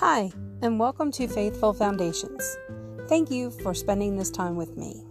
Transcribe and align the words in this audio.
Hi, 0.00 0.30
and 0.60 0.78
welcome 0.78 1.10
to 1.12 1.26
Faithful 1.26 1.72
Foundations. 1.72 2.58
Thank 3.08 3.30
you 3.30 3.50
for 3.50 3.72
spending 3.72 4.18
this 4.18 4.30
time 4.30 4.54
with 4.54 4.76
me. 4.76 5.02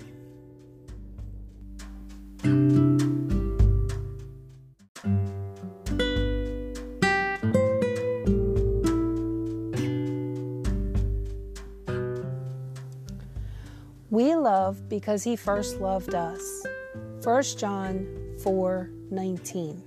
We 14.12 14.36
love 14.36 14.88
because 14.88 15.24
he 15.24 15.36
first 15.36 15.82
loved 15.82 16.14
us. 16.14 16.64
1 17.24 17.44
John 17.58 18.06
4 18.44 18.92
19. 19.10 19.84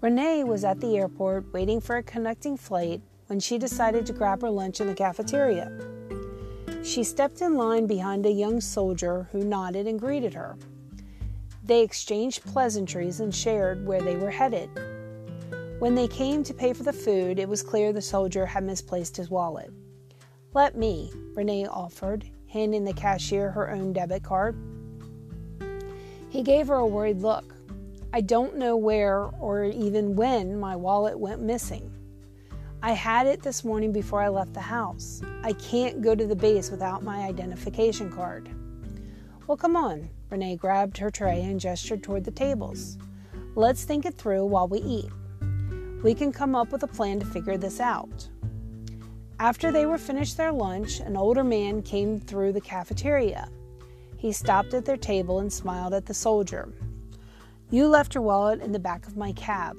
Renee 0.00 0.44
was 0.44 0.62
at 0.62 0.80
the 0.80 0.96
airport 0.96 1.52
waiting 1.52 1.80
for 1.80 1.96
a 1.96 2.02
connecting 2.04 2.56
flight 2.56 3.02
when 3.30 3.38
she 3.38 3.58
decided 3.58 4.04
to 4.04 4.12
grab 4.12 4.42
her 4.42 4.50
lunch 4.50 4.80
in 4.80 4.88
the 4.88 4.94
cafeteria. 4.94 5.70
She 6.82 7.04
stepped 7.04 7.40
in 7.42 7.54
line 7.54 7.86
behind 7.86 8.26
a 8.26 8.32
young 8.32 8.60
soldier 8.60 9.28
who 9.30 9.44
nodded 9.44 9.86
and 9.86 10.00
greeted 10.00 10.34
her. 10.34 10.56
They 11.62 11.82
exchanged 11.82 12.44
pleasantries 12.44 13.20
and 13.20 13.32
shared 13.32 13.86
where 13.86 14.00
they 14.00 14.16
were 14.16 14.32
headed. 14.32 14.68
When 15.78 15.94
they 15.94 16.08
came 16.08 16.42
to 16.42 16.52
pay 16.52 16.72
for 16.72 16.82
the 16.82 16.92
food, 16.92 17.38
it 17.38 17.48
was 17.48 17.62
clear 17.62 17.92
the 17.92 18.02
soldier 18.02 18.46
had 18.46 18.64
misplaced 18.64 19.16
his 19.16 19.30
wallet. 19.30 19.70
Let 20.52 20.76
me, 20.76 21.12
Renee 21.36 21.66
offered, 21.66 22.28
handing 22.48 22.84
the 22.84 22.92
cashier 22.92 23.52
her 23.52 23.70
own 23.70 23.92
debit 23.92 24.24
card. 24.24 24.56
He 26.30 26.42
gave 26.42 26.66
her 26.66 26.74
a 26.74 26.86
worried 26.86 27.22
look. 27.22 27.54
I 28.12 28.22
don't 28.22 28.56
know 28.56 28.76
where 28.76 29.20
or 29.38 29.62
even 29.62 30.16
when 30.16 30.58
my 30.58 30.74
wallet 30.74 31.16
went 31.16 31.42
missing. 31.42 31.92
I 32.82 32.92
had 32.92 33.26
it 33.26 33.42
this 33.42 33.62
morning 33.62 33.92
before 33.92 34.22
I 34.22 34.28
left 34.28 34.54
the 34.54 34.60
house. 34.60 35.20
I 35.42 35.52
can't 35.52 36.00
go 36.00 36.14
to 36.14 36.26
the 36.26 36.34
base 36.34 36.70
without 36.70 37.02
my 37.02 37.24
identification 37.24 38.10
card. 38.10 38.48
Well, 39.46 39.58
come 39.58 39.76
on. 39.76 40.08
Renee 40.30 40.56
grabbed 40.56 40.96
her 40.96 41.10
tray 41.10 41.42
and 41.42 41.60
gestured 41.60 42.02
toward 42.02 42.24
the 42.24 42.30
tables. 42.30 42.96
Let's 43.54 43.84
think 43.84 44.06
it 44.06 44.14
through 44.14 44.46
while 44.46 44.66
we 44.66 44.78
eat. 44.78 45.10
We 46.02 46.14
can 46.14 46.32
come 46.32 46.54
up 46.54 46.72
with 46.72 46.82
a 46.82 46.86
plan 46.86 47.20
to 47.20 47.26
figure 47.26 47.58
this 47.58 47.80
out. 47.80 48.30
After 49.38 49.70
they 49.70 49.84
were 49.84 49.98
finished 49.98 50.38
their 50.38 50.52
lunch, 50.52 51.00
an 51.00 51.18
older 51.18 51.44
man 51.44 51.82
came 51.82 52.18
through 52.18 52.54
the 52.54 52.62
cafeteria. 52.62 53.50
He 54.16 54.32
stopped 54.32 54.72
at 54.72 54.86
their 54.86 54.96
table 54.96 55.40
and 55.40 55.52
smiled 55.52 55.92
at 55.92 56.06
the 56.06 56.14
soldier. 56.14 56.72
You 57.70 57.88
left 57.88 58.14
your 58.14 58.22
wallet 58.22 58.62
in 58.62 58.72
the 58.72 58.78
back 58.78 59.06
of 59.06 59.18
my 59.18 59.32
cab. 59.32 59.76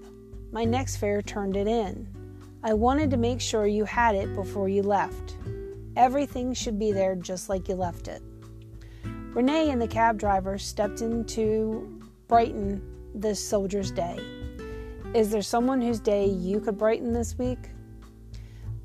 My 0.52 0.66
next 0.66 0.98
fare 0.98 1.24
turned 1.24 1.58
it 1.58 1.68
in. 1.68 2.21
I 2.64 2.74
wanted 2.74 3.10
to 3.10 3.18
make 3.18 3.42
sure 3.42 3.66
you 3.66 3.86
had 3.86 4.14
it 4.14 4.36
before 4.36 4.70
you 4.70 4.84
left. 4.84 5.36
Everything 5.96 6.54
should 6.54 6.78
be 6.78 6.92
there 6.92 7.16
just 7.16 7.50
like 7.50 7.68
you 7.68 7.74
left 7.74 8.08
it. 8.08 8.22
Renee 9.34 9.72
and 9.72 9.82
the 9.82 9.88
cab 9.88 10.20
driver 10.20 10.60
stepped 10.60 11.02
in 11.02 11.26
to 11.26 12.02
brighten 12.28 12.82
the 13.16 13.34
soldier's 13.34 13.90
day. 13.90 14.20
Is 15.16 15.32
there 15.32 15.42
someone 15.42 15.82
whose 15.82 16.00
day 16.00 16.28
you 16.28 16.60
could 16.60 16.78
brighten 16.78 17.12
this 17.12 17.36
week? 17.38 17.72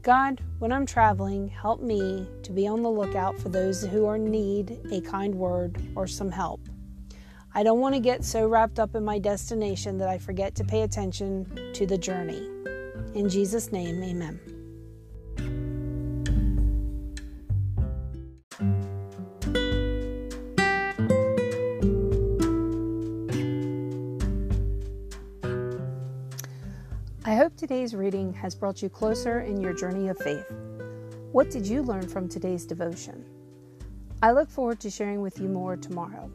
God, 0.01 0.41
when 0.59 0.73
I'm 0.73 0.87
traveling, 0.87 1.47
help 1.49 1.83
me 1.83 2.27
to 2.45 2.53
be 2.53 2.67
on 2.67 2.81
the 2.81 2.89
lookout 2.89 3.39
for 3.39 3.51
those 3.51 3.85
who 3.85 4.07
are 4.07 4.17
need 4.17 4.79
a 4.91 5.03
kind 5.03 5.35
word 5.35 5.79
or 5.95 6.07
some 6.07 6.31
help. 6.31 6.61
I 7.55 7.63
don't 7.63 7.81
want 7.81 7.95
to 7.95 8.01
get 8.01 8.25
so 8.25 8.47
wrapped 8.47 8.79
up 8.79 8.95
in 8.95 9.05
my 9.05 9.19
destination 9.19 9.99
that 9.99 10.09
I 10.09 10.17
forget 10.17 10.55
to 10.55 10.65
pay 10.65 10.83
attention 10.83 11.73
to 11.75 11.87
the 11.87 11.99
journey. 11.99 12.49
In 13.15 13.29
Jesus' 13.29 13.73
name, 13.73 14.03
amen. 14.03 14.41
I 27.25 27.35
hope 27.35 27.57
today's 27.57 27.95
reading 27.95 28.33
has 28.35 28.55
brought 28.55 28.83
you 28.83 28.89
closer 28.89 29.41
in 29.41 29.61
your 29.61 29.73
journey 29.73 30.09
of 30.09 30.19
faith. 30.19 30.47
What 31.33 31.51
did 31.51 31.67
you 31.67 31.83
learn 31.83 32.07
from 32.07 32.29
today's 32.29 32.65
devotion? 32.65 33.25
I 34.23 34.31
look 34.33 34.49
forward 34.49 34.79
to 34.81 34.91
sharing 34.91 35.21
with 35.21 35.41
you 35.41 35.49
more 35.49 35.77
tomorrow. 35.77 36.31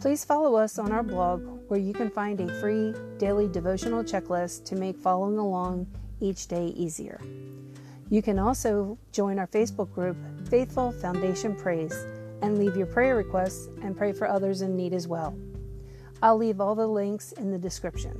Please 0.00 0.24
follow 0.24 0.54
us 0.56 0.78
on 0.78 0.92
our 0.92 1.02
blog 1.02 1.42
where 1.68 1.78
you 1.78 1.92
can 1.92 2.08
find 2.08 2.40
a 2.40 2.58
free 2.58 2.94
daily 3.18 3.46
devotional 3.46 4.02
checklist 4.02 4.64
to 4.64 4.74
make 4.74 4.96
following 4.96 5.36
along 5.36 5.86
each 6.20 6.48
day 6.48 6.68
easier. 6.68 7.20
You 8.08 8.22
can 8.22 8.38
also 8.38 8.96
join 9.12 9.38
our 9.38 9.46
Facebook 9.46 9.92
group, 9.92 10.16
Faithful 10.48 10.90
Foundation 10.90 11.54
Praise, 11.54 11.92
and 12.40 12.58
leave 12.58 12.78
your 12.78 12.86
prayer 12.86 13.14
requests 13.14 13.68
and 13.82 13.94
pray 13.94 14.12
for 14.12 14.26
others 14.26 14.62
in 14.62 14.74
need 14.74 14.94
as 14.94 15.06
well. 15.06 15.36
I'll 16.22 16.38
leave 16.38 16.62
all 16.62 16.74
the 16.74 16.86
links 16.86 17.32
in 17.32 17.50
the 17.50 17.58
description. 17.58 18.18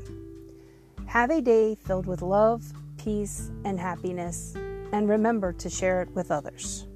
Have 1.06 1.30
a 1.30 1.40
day 1.40 1.76
filled 1.76 2.06
with 2.06 2.20
love, 2.20 2.62
peace, 2.98 3.50
and 3.64 3.80
happiness, 3.80 4.54
and 4.92 5.08
remember 5.08 5.54
to 5.54 5.70
share 5.70 6.02
it 6.02 6.14
with 6.14 6.30
others. 6.30 6.86